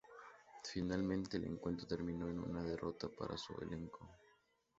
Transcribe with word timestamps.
Finalmente, 0.63 1.37
el 1.37 1.43
encuentro 1.45 1.85
terminó 1.85 2.27
en 2.27 2.39
una 2.39 2.63
derrota 2.63 3.07
para 3.07 3.37
su 3.37 3.53
elenco. 3.61 4.09